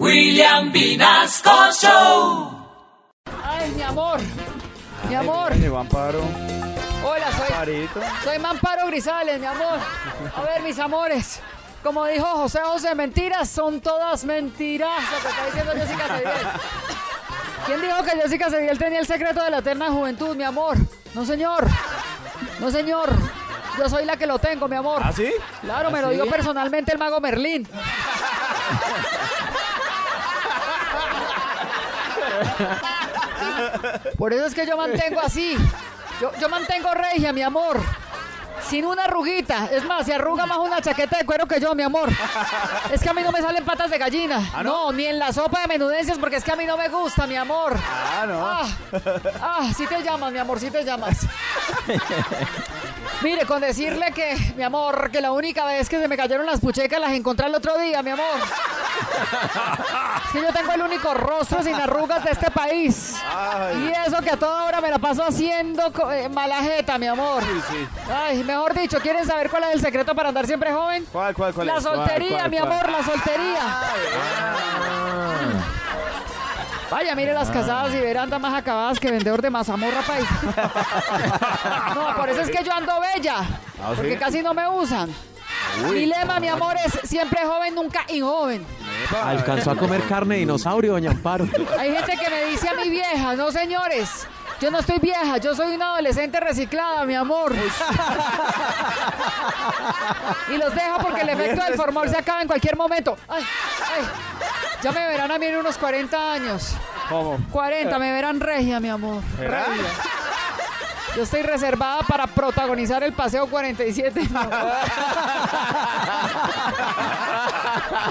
William 0.00 0.72
Vinasco 0.72 1.70
Show. 1.72 2.50
Ay, 3.44 3.70
mi 3.76 3.82
amor. 3.82 4.18
Mi 5.08 5.14
amor. 5.14 5.52
Amparo. 5.52 6.20
Hola, 7.04 7.30
soy, 7.32 7.46
Amparito. 7.48 8.00
soy 8.24 8.38
Mamparo 8.38 8.86
Grisales, 8.88 9.38
mi 9.38 9.46
amor. 9.46 9.78
A 10.36 10.40
ver, 10.42 10.62
mis 10.62 10.78
amores. 10.78 11.40
Como 11.82 12.04
dijo 12.06 12.26
José 12.26 12.60
José, 12.64 12.94
mentiras 12.94 13.48
son 13.48 13.80
todas 13.80 14.24
mentiras. 14.24 15.00
Lo 15.12 15.18
que 15.20 15.28
está 15.28 15.46
diciendo 15.46 15.72
Jessica. 15.74 16.58
¿Quién 17.66 17.80
dijo 17.80 18.02
que 18.02 18.10
Jessica 18.22 18.50
Cediel 18.50 18.78
tenía 18.78 18.98
el 19.00 19.06
secreto 19.06 19.42
de 19.44 19.50
la 19.50 19.58
eterna 19.58 19.90
juventud, 19.90 20.34
mi 20.34 20.44
amor? 20.44 20.76
No, 21.14 21.24
señor. 21.24 21.66
No, 22.58 22.70
señor. 22.70 23.10
Yo 23.78 23.88
soy 23.88 24.04
la 24.04 24.16
que 24.16 24.26
lo 24.26 24.38
tengo, 24.38 24.66
mi 24.66 24.76
amor. 24.76 25.02
¿Ah, 25.04 25.12
sí? 25.12 25.30
Claro, 25.60 25.90
me 25.90 25.98
¿Ah, 25.98 26.02
lo 26.02 26.08
sí? 26.10 26.14
dio 26.14 26.26
personalmente 26.26 26.92
el 26.92 26.98
mago 26.98 27.20
Merlín. 27.20 27.68
Por 34.18 34.32
eso 34.32 34.46
es 34.46 34.54
que 34.54 34.66
yo 34.66 34.76
mantengo 34.76 35.20
así. 35.20 35.56
Yo, 36.20 36.30
yo 36.40 36.48
mantengo 36.48 36.92
regia, 36.94 37.32
mi 37.32 37.42
amor. 37.42 37.80
Sin 38.68 38.84
una 38.84 39.04
arruguita. 39.04 39.68
Es 39.70 39.84
más, 39.84 40.06
se 40.06 40.14
arruga 40.14 40.46
más 40.46 40.58
una 40.58 40.80
chaqueta 40.80 41.18
de 41.18 41.26
cuero 41.26 41.46
que 41.46 41.60
yo, 41.60 41.74
mi 41.74 41.82
amor. 41.82 42.08
Es 42.92 43.02
que 43.02 43.08
a 43.08 43.14
mí 43.14 43.22
no 43.22 43.32
me 43.32 43.40
salen 43.40 43.64
patas 43.64 43.90
de 43.90 43.98
gallina. 43.98 44.50
¿Ah, 44.54 44.62
no? 44.62 44.86
no? 44.86 44.92
ni 44.92 45.06
en 45.06 45.18
la 45.18 45.32
sopa 45.32 45.60
de 45.60 45.68
menudencias, 45.68 46.18
porque 46.18 46.36
es 46.36 46.44
que 46.44 46.52
a 46.52 46.56
mí 46.56 46.64
no 46.64 46.76
me 46.76 46.88
gusta, 46.88 47.26
mi 47.26 47.36
amor. 47.36 47.76
Ah, 47.76 48.24
no. 48.26 48.46
Ah, 48.46 48.66
ah, 49.40 49.70
sí 49.76 49.86
te 49.86 50.02
llamas, 50.02 50.32
mi 50.32 50.38
amor, 50.38 50.60
sí 50.60 50.70
te 50.70 50.84
llamas. 50.84 51.26
Mire, 53.22 53.46
con 53.46 53.60
decirle 53.60 54.12
que, 54.12 54.36
mi 54.56 54.62
amor, 54.62 55.10
que 55.10 55.20
la 55.20 55.32
única 55.32 55.64
vez 55.64 55.88
que 55.88 55.98
se 55.98 56.08
me 56.08 56.16
cayeron 56.16 56.44
las 56.44 56.60
puchecas 56.60 57.00
las 57.00 57.12
encontré 57.12 57.46
el 57.46 57.54
otro 57.54 57.78
día, 57.78 58.02
mi 58.02 58.10
amor. 58.10 58.38
Es 60.26 60.30
que 60.30 60.42
yo 60.42 60.52
tengo 60.52 60.72
el 60.72 60.82
único 60.82 61.14
rostro 61.14 61.62
sin 61.62 61.74
arrugas 61.74 62.24
de 62.24 62.32
este 62.32 62.50
país. 62.50 63.14
Ay. 63.26 63.88
Y 63.88 64.06
eso 64.06 64.20
que 64.20 64.30
a 64.30 64.36
toda 64.36 64.64
hora 64.64 64.80
me 64.80 64.90
la 64.90 64.98
paso 64.98 65.24
haciendo 65.24 65.92
eh, 66.12 66.28
mala 66.28 66.62
jeta, 66.62 66.98
mi 66.98 67.06
amor. 67.06 67.42
Sí, 67.42 67.60
sí. 67.70 67.88
Ay, 68.12 68.43
mejor 68.44 68.74
dicho, 68.74 68.98
¿quieren 69.00 69.26
saber 69.26 69.50
cuál 69.50 69.64
es 69.64 69.74
el 69.74 69.80
secreto 69.80 70.14
para 70.14 70.28
andar 70.30 70.46
siempre 70.46 70.72
joven? 70.72 71.06
¿Cuál, 71.12 71.34
cuál, 71.34 71.52
cuál 71.54 71.66
La 71.66 71.76
es? 71.78 71.82
¿Cuál, 71.86 71.96
soltería, 71.96 72.38
cuál, 72.38 72.50
mi 72.50 72.58
cuál? 72.58 72.72
amor, 72.72 72.90
la 72.90 73.02
soltería. 73.04 73.80
Vaya, 76.90 77.14
mire 77.16 77.32
las 77.32 77.50
casadas 77.50 77.92
y 77.94 77.98
verán 77.98 78.30
tan 78.30 78.40
más 78.40 78.54
acabadas 78.54 79.00
que 79.00 79.10
vendedor 79.10 79.42
de 79.42 79.50
mazamorra 79.50 80.02
país. 80.02 80.26
No, 81.94 82.14
por 82.16 82.28
eso 82.28 82.40
es 82.42 82.50
que 82.50 82.62
yo 82.62 82.72
ando 82.72 82.92
bella. 83.00 83.38
¿Ah, 83.82 83.90
sí? 83.90 83.96
Porque 83.96 84.16
casi 84.18 84.42
no 84.42 84.52
me 84.54 84.68
usan. 84.68 85.10
Mi 85.90 86.06
lema, 86.06 86.38
mi 86.40 86.48
amor, 86.48 86.76
es 86.84 87.08
siempre 87.08 87.40
joven, 87.44 87.74
nunca 87.74 88.04
injoven. 88.08 88.64
Epa, 89.08 89.30
Alcanzó 89.30 89.70
a 89.72 89.76
comer 89.76 90.02
carne 90.06 90.34
de 90.36 90.40
dinosaurio, 90.40 90.92
doña 90.92 91.10
Amparo. 91.10 91.46
Hay 91.78 91.92
gente 91.94 92.16
que 92.16 92.30
me 92.30 92.44
dice 92.46 92.68
a 92.68 92.74
mi 92.74 92.90
vieja, 92.90 93.34
no 93.34 93.50
señores, 93.50 94.26
yo 94.64 94.70
no 94.70 94.78
estoy 94.78 94.98
vieja, 94.98 95.36
yo 95.36 95.54
soy 95.54 95.74
una 95.74 95.90
adolescente 95.90 96.40
reciclada, 96.40 97.04
mi 97.04 97.14
amor. 97.14 97.52
Y 100.50 100.56
los 100.56 100.74
dejo 100.74 100.98
porque 101.02 101.20
el 101.22 101.28
efecto 101.30 101.64
del 101.64 101.74
formol 101.74 102.08
se 102.08 102.16
acaba 102.16 102.40
en 102.42 102.46
cualquier 102.46 102.76
momento. 102.76 103.16
Ay, 103.28 103.42
ay. 103.42 104.04
Ya 104.82 104.92
me 104.92 105.06
verán 105.06 105.30
a 105.30 105.38
mí 105.38 105.46
en 105.46 105.56
unos 105.56 105.76
40 105.76 106.32
años. 106.32 106.76
¿Cómo? 107.08 107.38
40, 107.50 107.98
me 107.98 108.12
verán 108.12 108.40
regia, 108.40 108.80
mi 108.80 108.88
amor. 108.88 109.22
Regia. 109.38 109.90
Yo 111.16 111.22
estoy 111.24 111.42
reservada 111.42 112.02
para 112.02 112.26
protagonizar 112.26 113.02
el 113.02 113.12
paseo 113.12 113.46
47. 113.46 114.20
mi 114.20 114.36
amor. 114.36 114.52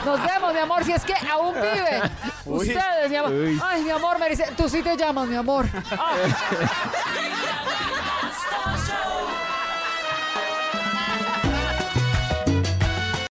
Nos 0.05 0.23
vemos, 0.23 0.53
mi 0.53 0.59
amor, 0.59 0.83
si 0.83 0.91
es 0.91 1.03
que 1.03 1.13
aún 1.31 1.53
vive. 1.55 2.01
Ustedes, 2.45 3.09
mi 3.09 3.15
amor. 3.15 3.31
Ay, 3.63 3.83
mi 3.83 3.91
amor, 3.91 4.19
me 4.19 4.29
dice, 4.29 4.45
tú 4.57 4.67
sí 4.67 4.81
te 4.81 4.97
llamas, 4.97 5.27
mi 5.27 5.35
amor. 5.35 5.65
Oh. 5.97 6.15